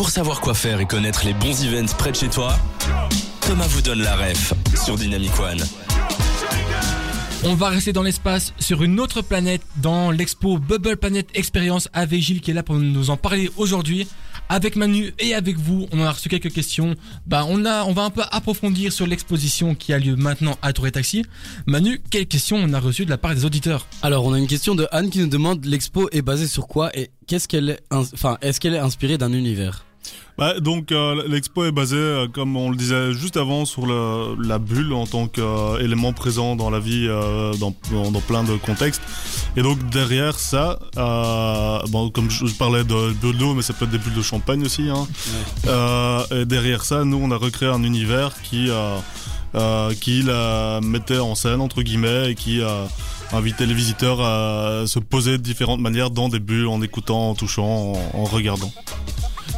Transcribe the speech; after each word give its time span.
Pour 0.00 0.08
savoir 0.08 0.40
quoi 0.40 0.54
faire 0.54 0.80
et 0.80 0.86
connaître 0.86 1.26
les 1.26 1.34
bons 1.34 1.62
events 1.62 1.94
près 1.98 2.10
de 2.10 2.16
chez 2.16 2.30
toi, 2.30 2.58
Thomas 3.42 3.66
vous 3.66 3.82
donne 3.82 4.00
la 4.00 4.16
ref 4.16 4.54
sur 4.82 4.96
Dynamic 4.96 5.38
One. 5.38 5.62
On 7.44 7.54
va 7.54 7.68
rester 7.68 7.92
dans 7.92 8.02
l'espace 8.02 8.54
sur 8.58 8.82
une 8.82 8.98
autre 8.98 9.20
planète 9.20 9.60
dans 9.76 10.10
l'expo 10.10 10.56
Bubble 10.56 10.96
Planet 10.96 11.28
Experience 11.34 11.90
avec 11.92 12.18
Gilles 12.22 12.40
qui 12.40 12.50
est 12.50 12.54
là 12.54 12.62
pour 12.62 12.76
nous 12.76 13.10
en 13.10 13.18
parler 13.18 13.50
aujourd'hui. 13.58 14.08
Avec 14.48 14.74
Manu 14.74 15.12
et 15.18 15.34
avec 15.34 15.58
vous, 15.58 15.86
on 15.92 16.00
a 16.00 16.10
reçu 16.10 16.30
quelques 16.30 16.50
questions. 16.50 16.94
Bah, 17.26 17.44
on 17.46 17.66
a, 17.66 17.84
on 17.84 17.92
va 17.92 18.04
un 18.04 18.10
peu 18.10 18.22
approfondir 18.30 18.94
sur 18.94 19.06
l'exposition 19.06 19.74
qui 19.74 19.92
a 19.92 19.98
lieu 19.98 20.16
maintenant 20.16 20.56
à 20.62 20.72
Tour 20.72 20.86
et 20.86 20.92
Taxi. 20.92 21.26
Manu, 21.66 22.00
quelles 22.10 22.26
questions 22.26 22.56
on 22.56 22.72
a 22.72 22.80
reçues 22.80 23.04
de 23.04 23.10
la 23.10 23.18
part 23.18 23.34
des 23.34 23.44
auditeurs 23.44 23.86
Alors, 24.00 24.24
on 24.24 24.32
a 24.32 24.38
une 24.38 24.48
question 24.48 24.74
de 24.74 24.88
Anne 24.92 25.10
qui 25.10 25.18
nous 25.18 25.28
demande 25.28 25.66
l'expo 25.66 26.08
est 26.10 26.22
basée 26.22 26.46
sur 26.46 26.68
quoi 26.68 26.90
et 26.96 27.10
qu'est-ce 27.26 27.46
qu'elle 27.46 27.68
est, 27.68 27.80
enfin, 27.90 28.38
est-ce 28.40 28.60
qu'elle 28.60 28.74
est 28.74 28.78
inspirée 28.78 29.18
d'un 29.18 29.34
univers? 29.34 29.84
Bah, 30.40 30.58
donc 30.58 30.90
euh, 30.90 31.22
l'expo 31.28 31.66
est 31.66 31.70
basée, 31.70 31.98
euh, 31.98 32.26
comme 32.26 32.56
on 32.56 32.70
le 32.70 32.76
disait 32.76 33.12
juste 33.12 33.36
avant, 33.36 33.66
sur 33.66 33.84
le, 33.84 34.42
la 34.42 34.58
bulle 34.58 34.94
en 34.94 35.06
tant 35.06 35.26
qu'élément 35.26 36.14
présent 36.14 36.56
dans 36.56 36.70
la 36.70 36.80
vie, 36.80 37.06
euh, 37.10 37.52
dans, 37.60 37.74
dans, 37.92 38.20
plein 38.22 38.42
de 38.42 38.56
contextes. 38.56 39.02
Et 39.58 39.60
donc 39.60 39.78
derrière 39.90 40.38
ça, 40.38 40.78
bon, 40.96 42.08
comme 42.08 42.30
je, 42.30 42.46
parlais 42.54 42.84
de 42.84 43.12
bulles 43.12 43.36
d'eau, 43.36 43.52
mais 43.52 43.60
ça 43.60 43.74
peut 43.74 43.84
être 43.84 43.90
des 43.90 43.98
bulles 43.98 44.14
de 44.14 44.22
champagne 44.22 44.64
aussi. 44.64 44.88
Hein. 44.88 45.06
et 46.30 46.46
derrière 46.46 46.84
ça, 46.84 47.04
nous 47.04 47.20
on 47.22 47.30
a 47.32 47.36
recréé 47.36 47.70
un 47.70 47.82
univers 47.82 48.32
qui, 48.40 48.70
qui 50.00 50.22
la 50.22 50.80
mettait 50.82 51.18
en 51.18 51.34
scène 51.34 51.60
entre 51.60 51.82
guillemets 51.82 52.30
et 52.30 52.34
qui 52.34 52.62
invitait 53.32 53.66
les 53.66 53.74
visiteurs 53.74 54.22
à 54.22 54.86
se 54.86 55.00
poser 55.00 55.32
de 55.32 55.42
différentes 55.42 55.80
manières 55.80 56.10
dans 56.10 56.30
des 56.30 56.40
bulles, 56.40 56.68
en 56.68 56.80
écoutant, 56.80 57.28
en 57.30 57.34
touchant, 57.34 57.92
en 58.14 58.24
regardant. 58.24 58.72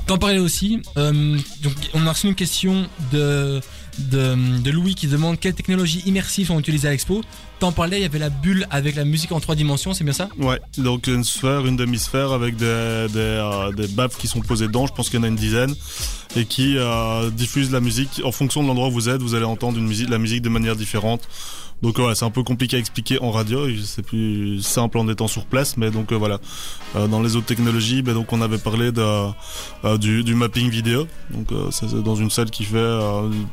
T'en 0.06 0.18
parlais 0.18 0.38
aussi. 0.38 0.82
Euh, 0.96 1.38
donc, 1.62 1.74
on 1.94 2.06
a 2.06 2.12
reçu 2.12 2.26
une 2.26 2.34
question 2.34 2.88
de, 3.12 3.60
de, 3.98 4.70
Louis 4.70 4.94
qui 4.94 5.06
demande 5.06 5.38
quelles 5.38 5.54
technologies 5.54 6.02
immersives 6.06 6.48
sont 6.48 6.58
utilisées 6.58 6.88
à 6.88 6.90
l'expo. 6.90 7.22
T'en 7.58 7.72
parlais, 7.72 7.98
il 7.98 8.02
y 8.02 8.06
avait 8.06 8.18
la 8.18 8.30
bulle 8.30 8.66
avec 8.70 8.96
la 8.96 9.04
musique 9.04 9.32
en 9.32 9.40
trois 9.40 9.54
dimensions, 9.54 9.94
c'est 9.94 10.04
bien 10.04 10.12
ça? 10.12 10.28
Ouais, 10.38 10.60
donc 10.78 11.06
une 11.06 11.22
sphère, 11.22 11.66
une 11.66 11.76
demi-sphère 11.76 12.32
avec 12.32 12.56
des, 12.56 13.06
des, 13.12 13.18
euh, 13.18 13.70
des, 13.72 13.86
baffes 13.86 14.18
qui 14.18 14.26
sont 14.26 14.40
posées 14.40 14.66
dedans, 14.66 14.86
je 14.86 14.92
pense 14.92 15.10
qu'il 15.10 15.18
y 15.18 15.22
en 15.22 15.24
a 15.24 15.28
une 15.28 15.36
dizaine, 15.36 15.74
et 16.36 16.44
qui 16.44 16.76
euh, 16.76 17.30
diffusent 17.30 17.70
la 17.70 17.80
musique. 17.80 18.20
En 18.24 18.32
fonction 18.32 18.62
de 18.62 18.68
l'endroit 18.68 18.88
où 18.88 18.92
vous 18.92 19.08
êtes, 19.08 19.22
vous 19.22 19.34
allez 19.34 19.44
entendre 19.44 19.78
la 19.78 20.18
musique 20.18 20.42
de 20.42 20.48
manière 20.48 20.76
différente. 20.76 21.28
Donc 21.82 21.98
ouais, 21.98 22.14
c'est 22.14 22.24
un 22.24 22.30
peu 22.30 22.44
compliqué 22.44 22.76
à 22.76 22.78
expliquer 22.78 23.20
en 23.20 23.32
radio. 23.32 23.66
C'est 23.84 24.02
plus 24.02 24.62
simple 24.62 24.98
en 24.98 25.08
étant 25.08 25.26
sur 25.26 25.46
place, 25.46 25.76
mais 25.76 25.90
donc 25.90 26.12
euh, 26.12 26.16
voilà. 26.16 26.38
Euh, 26.94 27.08
dans 27.08 27.20
les 27.20 27.34
autres 27.34 27.46
technologies, 27.46 28.02
ben, 28.02 28.14
donc 28.14 28.32
on 28.32 28.40
avait 28.40 28.58
parlé 28.58 28.92
de, 28.92 29.96
du, 29.96 30.34
mapping 30.34 30.70
vidéo. 30.70 31.08
Donc 31.30 31.48
dans 32.04 32.14
une 32.14 32.30
salle 32.30 32.50
qui 32.50 32.64
fait 32.64 32.98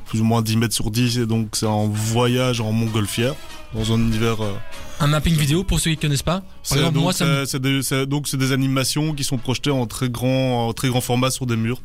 plus 0.05 0.21
ou 0.21 0.23
moins 0.23 0.38
10 0.41 0.57
mètres 0.57 0.73
sur 0.73 0.91
10 0.91 1.19
et 1.19 1.25
donc 1.25 1.49
c'est 1.53 1.67
un 1.67 1.87
voyage 1.87 2.61
en 2.61 2.71
montgolfière 2.71 3.35
dans 3.73 3.93
un 3.93 3.97
univers. 3.97 4.37
Un 4.99 5.07
mapping 5.07 5.35
vidéo 5.35 5.63
pour 5.63 5.79
ceux 5.79 5.91
qui 5.91 5.97
connaissent 5.97 6.23
pas. 6.23 6.41
donc, 6.71 6.95
moi, 6.95 7.13
c'est 7.13 7.59
des, 7.61 8.05
donc 8.05 8.27
c'est 8.27 8.37
des 8.37 8.51
animations 8.51 9.13
qui 9.13 9.23
sont 9.23 9.37
projetées 9.37 9.71
en 9.71 9.85
très 9.85 10.09
grand, 10.09 10.67
en 10.67 10.73
très 10.73 10.89
grand 10.89 11.01
format 11.01 11.31
sur 11.31 11.45
des 11.45 11.55
murs. 11.55 11.81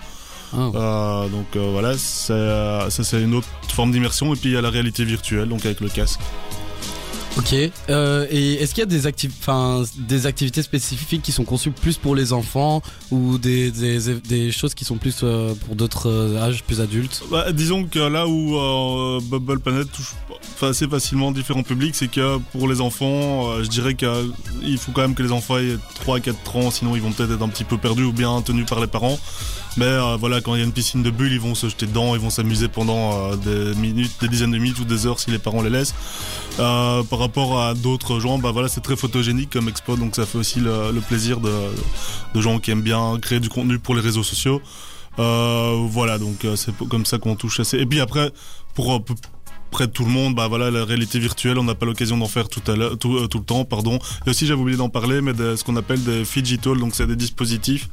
Ah. 0.56 0.70
Euh, 0.74 1.28
donc 1.28 1.46
euh, 1.56 1.70
voilà, 1.72 1.96
ça 1.98 2.88
c'est 2.90 3.20
une 3.20 3.34
autre 3.34 3.48
forme 3.68 3.92
d'immersion. 3.92 4.32
Et 4.34 4.36
puis 4.36 4.50
il 4.50 4.52
y 4.52 4.56
a 4.56 4.60
la 4.60 4.70
réalité 4.70 5.04
virtuelle, 5.04 5.48
donc 5.48 5.64
avec 5.64 5.80
le 5.80 5.88
casque. 5.88 6.20
Ok. 7.36 7.54
Euh, 7.90 8.26
et 8.30 8.54
est-ce 8.54 8.74
qu'il 8.74 8.80
y 8.80 8.82
a 8.82 8.86
des, 8.86 9.10
des 9.98 10.26
activités 10.26 10.62
spécifiques 10.62 11.22
qui 11.22 11.32
sont 11.32 11.44
conçues 11.44 11.72
plus 11.72 11.96
pour 11.96 12.14
les 12.14 12.32
enfants 12.32 12.80
ou 13.10 13.38
des, 13.38 13.70
des, 13.72 14.52
choses 14.52 14.74
qui 14.74 14.84
sont 14.84 14.96
plus 14.96 15.24
pour 15.66 15.74
d'autres 15.74 16.36
âges 16.36 16.62
plus 16.62 16.80
adultes? 16.80 17.22
Bah, 17.30 17.50
Disons 17.52 17.84
que 17.84 17.98
là 17.98 18.28
où 18.28 19.20
Bubble 19.22 19.58
Planet 19.58 19.90
touche 19.90 20.14
assez 20.62 20.86
facilement 20.86 21.32
différents 21.32 21.62
publics, 21.62 21.94
c'est 21.94 22.08
que 22.08 22.38
pour 22.52 22.68
les 22.68 22.80
enfants, 22.80 23.62
je 23.62 23.68
dirais 23.68 23.94
qu'il 23.94 24.78
faut 24.78 24.92
quand 24.92 25.02
même 25.02 25.14
que 25.14 25.22
les 25.22 25.32
enfants 25.32 25.58
aient 25.58 25.76
3 25.96 26.20
4 26.20 26.56
ans, 26.56 26.70
sinon 26.70 26.94
ils 26.94 27.02
vont 27.02 27.12
peut-être 27.12 27.32
être 27.32 27.42
un 27.42 27.48
petit 27.48 27.64
peu 27.64 27.78
perdus 27.78 28.04
ou 28.04 28.12
bien 28.12 28.40
tenus 28.42 28.66
par 28.66 28.80
les 28.80 28.86
parents. 28.86 29.18
Mais 29.76 29.86
euh, 29.86 30.16
voilà, 30.18 30.40
quand 30.40 30.54
il 30.54 30.58
y 30.58 30.62
a 30.62 30.64
une 30.64 30.72
piscine 30.72 31.02
de 31.02 31.10
bulles, 31.10 31.32
ils 31.32 31.40
vont 31.40 31.54
se 31.54 31.68
jeter 31.68 31.86
dedans, 31.86 32.14
ils 32.14 32.20
vont 32.20 32.30
s'amuser 32.30 32.68
pendant 32.68 33.32
euh, 33.32 33.36
des 33.36 33.78
minutes, 33.80 34.12
des 34.20 34.28
dizaines 34.28 34.52
de 34.52 34.58
minutes 34.58 34.78
ou 34.78 34.84
des 34.84 35.06
heures 35.06 35.18
si 35.18 35.30
les 35.30 35.38
parents 35.38 35.62
les 35.62 35.70
laissent. 35.70 35.94
Euh, 36.60 37.02
par 37.02 37.18
rapport 37.18 37.60
à 37.60 37.74
d'autres 37.74 38.20
gens, 38.20 38.38
bah 38.38 38.52
voilà, 38.52 38.68
c'est 38.68 38.82
très 38.82 38.96
photogénique 38.96 39.50
comme 39.50 39.68
expo, 39.68 39.96
donc 39.96 40.14
ça 40.14 40.26
fait 40.26 40.38
aussi 40.38 40.60
le, 40.60 41.00
plaisir 41.08 41.40
de, 41.40 41.50
de, 42.34 42.40
gens 42.40 42.60
qui 42.60 42.70
aiment 42.70 42.82
bien 42.82 43.18
créer 43.20 43.40
du 43.40 43.48
contenu 43.48 43.78
pour 43.78 43.94
les 43.96 44.00
réseaux 44.00 44.22
sociaux. 44.22 44.62
voilà, 45.16 46.18
donc 46.18 46.46
c'est 46.54 46.76
comme 46.88 47.04
ça 47.04 47.18
qu'on 47.18 47.34
touche 47.34 47.58
assez. 47.60 47.78
Et 47.78 47.86
puis 47.86 48.00
après, 48.00 48.30
pour 48.74 49.02
près 49.74 49.88
de 49.88 49.92
tout 49.92 50.04
le 50.04 50.10
monde, 50.10 50.36
bah 50.36 50.46
voilà, 50.46 50.70
la 50.70 50.84
réalité 50.84 51.18
virtuelle, 51.18 51.58
on 51.58 51.64
n'a 51.64 51.74
pas 51.74 51.84
l'occasion 51.84 52.16
d'en 52.16 52.28
faire 52.28 52.48
tout 52.48 52.62
à 52.70 52.76
l'heure, 52.76 52.96
tout, 52.96 53.26
tout, 53.26 53.38
le 53.38 53.44
temps, 53.44 53.64
pardon. 53.64 53.98
Et 54.24 54.30
aussi, 54.30 54.46
j'avais 54.46 54.60
oublié 54.60 54.78
d'en 54.78 54.88
parler, 54.88 55.20
mais 55.20 55.32
de 55.32 55.56
ce 55.56 55.64
qu'on 55.64 55.74
appelle 55.74 56.02
des 56.04 56.24
fidgetal, 56.24 56.78
donc 56.78 56.94
c'est 56.94 57.08
des 57.08 57.16
dispositifs 57.16 57.88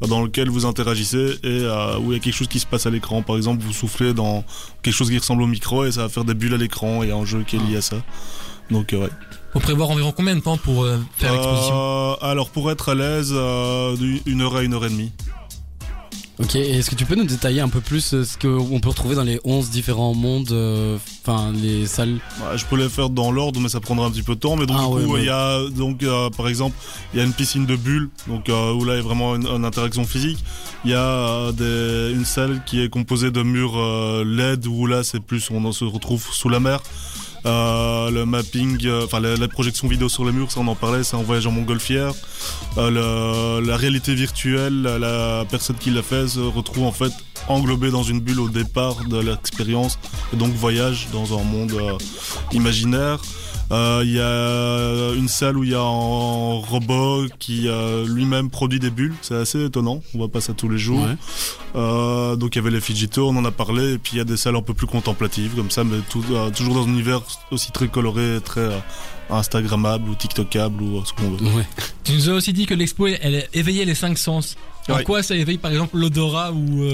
dans 0.00 0.22
lequel 0.22 0.48
vous 0.48 0.64
interagissez 0.64 1.38
et 1.42 1.62
euh, 1.62 1.98
où 1.98 2.12
il 2.12 2.18
y 2.18 2.20
a 2.20 2.20
quelque 2.20 2.36
chose 2.36 2.46
qui 2.46 2.60
se 2.60 2.66
passe 2.66 2.86
à 2.86 2.90
l'écran. 2.90 3.22
Par 3.22 3.36
exemple, 3.36 3.64
vous 3.64 3.72
soufflez 3.72 4.14
dans 4.14 4.44
quelque 4.82 4.94
chose 4.94 5.10
qui 5.10 5.18
ressemble 5.18 5.42
au 5.42 5.48
micro 5.48 5.84
et 5.84 5.90
ça 5.90 6.02
va 6.02 6.08
faire 6.08 6.24
des 6.24 6.34
bulles 6.34 6.54
à 6.54 6.56
l'écran. 6.56 7.02
Il 7.02 7.08
y 7.08 7.12
a 7.12 7.16
un 7.16 7.24
jeu 7.24 7.42
qui 7.44 7.56
est 7.56 7.60
lié 7.60 7.78
à 7.78 7.82
ça. 7.82 7.96
Donc 8.70 8.92
euh, 8.92 8.98
ouais. 8.98 9.10
Faut 9.52 9.60
prévoir 9.60 9.90
environ 9.90 10.12
combien 10.12 10.36
de 10.36 10.40
temps 10.40 10.56
pour 10.56 10.84
euh, 10.84 10.98
faire 11.16 11.32
l'exposition? 11.32 12.14
Alors 12.20 12.50
pour 12.50 12.70
être 12.70 12.90
à 12.90 12.94
l'aise, 12.94 13.32
une 14.26 14.40
heure 14.40 14.56
à 14.56 14.62
une 14.62 14.74
heure 14.74 14.84
et 14.84 14.90
demie. 14.90 15.12
Ok, 16.40 16.56
est-ce 16.56 16.90
que 16.90 16.96
tu 16.96 17.04
peux 17.04 17.14
nous 17.14 17.24
détailler 17.24 17.60
un 17.60 17.68
peu 17.68 17.80
plus 17.80 18.12
euh, 18.12 18.24
ce 18.24 18.36
qu'on 18.36 18.80
peut 18.80 18.88
retrouver 18.88 19.14
dans 19.14 19.22
les 19.22 19.38
11 19.44 19.70
différents 19.70 20.14
mondes, 20.14 20.50
euh, 20.50 20.98
enfin 21.24 21.52
les 21.52 21.86
salles? 21.86 22.18
Je 22.56 22.64
peux 22.64 22.76
les 22.76 22.88
faire 22.88 23.08
dans 23.08 23.30
l'ordre, 23.30 23.60
mais 23.60 23.68
ça 23.68 23.78
prendra 23.78 24.06
un 24.06 24.10
petit 24.10 24.24
peu 24.24 24.34
de 24.34 24.40
temps. 24.40 24.56
Mais 24.56 24.66
donc, 24.66 24.76
ah 24.80 25.00
du 25.00 25.06
coup, 25.06 25.16
il 25.16 25.26
y 25.26 25.30
a 25.30 25.60
donc 25.70 26.02
euh, 26.02 26.30
par 26.30 26.48
exemple, 26.48 26.76
il 27.12 27.20
y 27.20 27.22
a 27.22 27.24
une 27.24 27.32
piscine 27.32 27.66
de 27.66 27.76
bulles, 27.76 28.08
donc 28.26 28.48
où 28.48 28.84
là 28.84 28.94
il 28.94 28.96
y 28.96 28.98
a 28.98 29.02
vraiment 29.02 29.36
une, 29.36 29.64
interaction 29.64 30.04
physique. 30.04 30.44
Il 30.84 30.90
y 30.90 30.94
a 30.94 31.52
des, 31.52 32.10
une 32.12 32.24
salle 32.24 32.62
qui 32.66 32.82
est 32.82 32.88
composée 32.88 33.30
de 33.30 33.42
murs 33.42 33.78
LED 34.24 34.66
où 34.66 34.86
là 34.86 35.04
c'est 35.04 35.20
plus 35.20 35.48
on 35.52 35.70
se 35.70 35.84
retrouve 35.84 36.26
sous 36.32 36.48
la 36.48 36.58
mer. 36.58 36.80
Euh, 37.46 38.10
le 38.10 38.24
mapping, 38.24 38.86
euh, 38.86 39.04
enfin 39.04 39.20
la, 39.20 39.48
projection 39.48 39.86
vidéo 39.86 40.08
sur 40.08 40.24
les 40.24 40.32
murs, 40.32 40.50
ça 40.50 40.60
on 40.60 40.66
en 40.66 40.74
parlait, 40.74 41.04
c'est 41.04 41.16
un 41.16 41.22
voyage 41.22 41.46
en 41.46 41.50
montgolfière. 41.50 42.12
Euh, 42.78 43.60
la 43.60 43.76
réalité 43.76 44.14
virtuelle, 44.14 44.82
la 44.82 45.44
personne 45.50 45.76
qui 45.76 45.90
l'a 45.90 46.02
fait 46.02 46.26
se 46.26 46.40
retrouve 46.40 46.84
en 46.84 46.92
fait 46.92 47.12
englobée 47.48 47.90
dans 47.90 48.02
une 48.02 48.20
bulle 48.20 48.40
au 48.40 48.48
départ 48.48 49.04
de 49.04 49.18
l'expérience 49.18 49.98
et 50.32 50.36
donc 50.36 50.54
voyage 50.54 51.08
dans 51.12 51.38
un 51.38 51.42
monde 51.44 51.74
imaginaire. 52.52 53.20
Il 53.74 53.76
euh, 53.76 54.04
y 54.04 54.20
a 54.20 55.18
une 55.18 55.26
salle 55.26 55.56
où 55.56 55.64
il 55.64 55.70
y 55.70 55.74
a 55.74 55.80
un 55.80 56.60
robot 56.60 57.26
qui 57.40 57.66
euh, 57.66 58.06
lui-même 58.06 58.48
produit 58.48 58.78
des 58.78 58.90
bulles. 58.90 59.14
C'est 59.20 59.34
assez 59.34 59.64
étonnant. 59.64 60.00
On 60.14 60.18
voit 60.18 60.28
pas 60.28 60.40
ça 60.40 60.52
tous 60.52 60.68
les 60.68 60.78
jours. 60.78 61.04
Euh, 61.74 62.36
donc 62.36 62.54
il 62.54 62.58
y 62.58 62.60
avait 62.60 62.70
les 62.70 62.80
Fidjito, 62.80 63.28
on 63.28 63.36
en 63.36 63.44
a 63.44 63.50
parlé. 63.50 63.94
Et 63.94 63.98
puis 63.98 64.12
il 64.14 64.18
y 64.18 64.20
a 64.20 64.24
des 64.24 64.36
salles 64.36 64.54
un 64.54 64.62
peu 64.62 64.74
plus 64.74 64.86
contemplatives 64.86 65.54
comme 65.56 65.70
ça, 65.70 65.82
mais 65.82 65.96
toujours 66.08 66.74
dans 66.74 66.84
un 66.84 66.88
univers 66.88 67.22
aussi 67.50 67.72
très 67.72 67.88
coloré, 67.88 68.38
très 68.44 68.68
Instagrammable 69.28 70.08
ou 70.08 70.14
TikTokable 70.14 70.80
ou 70.80 71.04
ce 71.04 71.12
qu'on 71.12 71.30
veut. 71.30 71.64
Tu 72.04 72.12
nous 72.12 72.28
as 72.28 72.34
aussi 72.34 72.52
dit 72.52 72.66
que 72.66 72.74
l'expo 72.74 73.08
elle 73.08 73.48
éveillait 73.54 73.86
les 73.86 73.96
cinq 73.96 74.18
sens. 74.18 74.56
En 74.88 75.02
quoi 75.02 75.22
ça 75.22 75.34
éveille 75.34 75.58
par 75.58 75.72
exemple 75.72 75.96
l'odorat 75.96 76.52
ou 76.52 76.84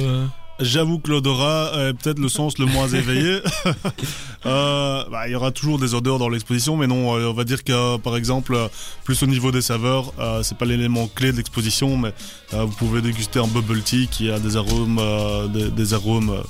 J'avoue 0.60 0.98
que 0.98 1.10
l'odorat 1.10 1.72
est 1.76 1.94
peut-être 1.94 2.18
le 2.18 2.28
sens 2.28 2.58
le 2.58 2.66
moins 2.66 2.88
éveillé. 2.88 3.40
euh, 4.46 5.04
bah, 5.10 5.26
il 5.26 5.32
y 5.32 5.34
aura 5.34 5.50
toujours 5.50 5.78
des 5.78 5.94
odeurs 5.94 6.18
dans 6.18 6.28
l'exposition, 6.28 6.76
mais 6.76 6.86
non, 6.86 7.16
euh, 7.16 7.28
on 7.28 7.32
va 7.32 7.44
dire 7.44 7.64
que 7.64 7.96
par 7.98 8.16
exemple, 8.16 8.56
plus 9.04 9.22
au 9.22 9.26
niveau 9.26 9.50
des 9.50 9.62
saveurs, 9.62 10.12
euh, 10.18 10.42
c'est 10.42 10.56
pas 10.56 10.64
l'élément 10.64 11.08
clé 11.08 11.32
de 11.32 11.36
l'exposition, 11.36 11.96
mais 11.96 12.12
euh, 12.54 12.64
vous 12.64 12.72
pouvez 12.74 13.00
déguster 13.00 13.38
un 13.38 13.46
bubble 13.46 13.82
tea 13.82 14.08
qui 14.08 14.30
a 14.30 14.38
des 14.38 14.56
arômes, 14.56 14.98
euh, 15.00 15.48
des, 15.48 15.94
arômes 15.94 16.42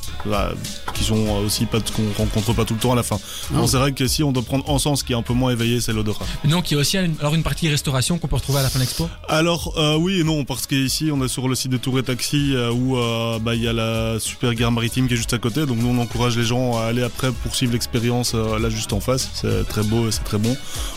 qui 0.95 1.05
sont 1.05 1.29
aussi 1.45 1.67
pas 1.67 1.79
qu'on 1.81 2.12
rencontre 2.17 2.53
pas 2.53 2.65
tout 2.65 2.75
le 2.75 2.81
temps 2.81 2.93
à 2.93 2.97
la 2.97 3.03
fin. 3.03 3.19
c'est 3.67 3.79
vrai 3.79 3.93
que 3.93 4.07
si 4.07 4.23
on 4.23 4.33
doit 4.33 4.43
prendre 4.43 4.69
en 4.69 4.79
sens 4.79 5.03
qui 5.03 5.12
est 5.12 5.17
un 5.17 5.23
peu 5.23 5.33
moins 5.33 5.53
éveillé, 5.53 5.81
c'est 5.81 5.93
l'odorat. 5.93 6.27
Donc 6.45 6.71
il 6.71 6.75
y 6.75 6.77
a 6.77 6.81
aussi 6.81 6.99
alors 6.99 7.35
une 7.35 7.43
partie 7.43 7.69
restauration 7.69 8.19
qu'on 8.19 8.29
peut 8.29 8.37
retrouver 8.37 8.59
à 8.59 8.62
la 8.62 8.71
fin 8.71 8.79
de 8.79 8.85
l'expo? 8.85 9.09
Alors 9.29 9.75
oui 10.01 10.21
et 10.21 10.25
non, 10.25 10.45
parce 10.45 10.67
qu'ici 10.67 11.11
on 11.12 11.25
est 11.25 11.29
sur 11.29 11.49
le 11.49 11.55
site 11.55 11.73
de 11.73 11.79
Tour 11.79 11.99
et 11.99 12.03
Taxi 12.03 12.55
où 12.73 12.97
bah, 13.41 13.55
il 13.55 13.62
y 13.62 13.69
a 13.69 13.73
la 13.73 14.00
super 14.19 14.55
gare 14.55 14.73
maritime 14.73 15.08
qui 15.08 15.14
est 15.14 15.17
juste 15.17 15.32
à 15.32 15.38
côté. 15.38 15.67
Donc 15.67 15.79
nous 15.79 15.88
on 15.88 15.99
encourage 15.99 16.37
les 16.37 16.44
gens 16.44 16.79
à 16.79 16.85
aller 16.85 17.02
après 17.02 17.32
poursuivre 17.32 17.73
l'expérience 17.73 18.32
euh, 18.35 18.58
là 18.58 18.69
juste 18.69 18.93
en 18.93 19.00
face. 19.00 19.31
C'est 19.35 19.67
très 19.67 19.82
beau 19.82 20.08
et 20.08 20.12
c'est 20.12 20.25
très 20.25 20.38
bon. 20.38 20.56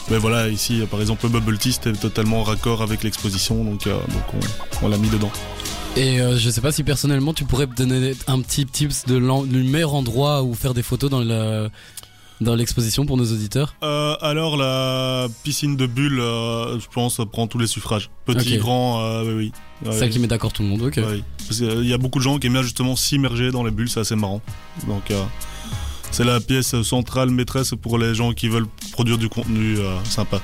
Mais 0.09 0.17
voilà, 0.17 0.49
ici 0.49 0.81
par 0.89 1.01
exemple 1.01 1.23
le 1.25 1.29
Bubble 1.29 1.57
Tea 1.57 1.73
c'était 1.73 1.93
totalement 1.93 2.43
raccord 2.43 2.81
avec 2.81 3.03
l'exposition. 3.03 3.63
Donc, 3.63 3.87
euh, 3.87 3.93
donc 3.93 4.43
on, 4.81 4.87
l'a 4.87 4.97
mis 4.97 5.09
dedans. 5.09 5.31
Et 5.95 6.19
euh, 6.19 6.37
je 6.37 6.49
sais 6.49 6.61
pas 6.61 6.71
si 6.71 6.83
personnellement 6.83 7.33
tu 7.33 7.45
pourrais 7.45 7.67
me 7.67 7.75
donner 7.75 8.13
un 8.27 8.41
petit 8.41 8.65
tips 8.65 9.05
de 9.05 9.15
le 9.15 9.63
meilleur 9.63 9.93
endroit 9.93 10.43
où 10.43 10.53
faire 10.53 10.73
des 10.73 10.83
photos 10.83 11.09
dans 11.09 11.69
dans 12.41 12.55
l'exposition 12.55 13.05
pour 13.05 13.15
nos 13.15 13.31
auditeurs? 13.31 13.75
Euh, 13.83 14.15
Alors 14.19 14.57
la 14.57 15.27
piscine 15.43 15.77
de 15.77 15.85
bulles, 15.85 16.19
je 16.19 16.87
pense, 16.93 17.21
prend 17.31 17.47
tous 17.47 17.59
les 17.59 17.67
suffrages. 17.67 18.09
Petit, 18.25 18.57
grand, 18.57 19.21
oui, 19.21 19.33
oui. 19.33 19.51
C'est 19.85 19.99
ça 19.99 20.07
qui 20.07 20.19
met 20.19 20.27
d'accord 20.27 20.53
tout 20.53 20.63
le 20.63 20.69
monde, 20.69 20.81
ok. 20.81 20.97
Oui. 20.97 21.23
Parce 21.47 21.59
qu'il 21.59 21.87
y 21.87 21.93
a 21.93 21.97
beaucoup 21.97 22.19
de 22.19 22.23
gens 22.23 22.37
qui 22.39 22.47
aiment 22.47 22.53
bien 22.53 22.61
justement 22.61 22.95
s'immerger 22.95 23.51
dans 23.51 23.63
les 23.63 23.71
bulles, 23.71 23.89
c'est 23.89 23.99
assez 23.99 24.15
marrant. 24.15 24.41
Donc 24.87 25.11
euh, 25.11 25.23
c'est 26.11 26.23
la 26.23 26.39
pièce 26.39 26.81
centrale 26.83 27.29
maîtresse 27.29 27.73
pour 27.81 27.97
les 27.97 28.15
gens 28.15 28.33
qui 28.33 28.47
veulent 28.47 28.67
produire 28.91 29.17
du 29.17 29.29
contenu 29.29 29.77
euh, 29.77 30.03
sympa. 30.03 30.41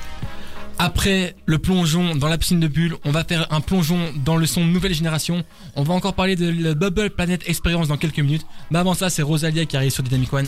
Après 0.82 1.36
le 1.44 1.58
plongeon 1.58 2.16
dans 2.16 2.28
la 2.28 2.38
piscine 2.38 2.58
de 2.58 2.66
bulles, 2.66 2.96
on 3.04 3.10
va 3.10 3.22
faire 3.22 3.46
un 3.52 3.60
plongeon 3.60 3.98
dans 4.24 4.36
le 4.36 4.46
son 4.46 4.64
nouvelle 4.64 4.94
génération. 4.94 5.44
On 5.76 5.82
va 5.82 5.92
encore 5.92 6.14
parler 6.14 6.36
de 6.36 6.48
la 6.48 6.74
Bubble 6.74 7.10
Planet 7.10 7.42
Experience 7.46 7.88
dans 7.88 7.98
quelques 7.98 8.20
minutes. 8.20 8.46
Mais 8.70 8.78
avant 8.78 8.94
ça, 8.94 9.10
c'est 9.10 9.20
Rosalia 9.20 9.66
qui 9.66 9.76
arrive 9.76 9.90
sur 9.90 10.02
Dynamic 10.02 10.32
One. 10.32 10.46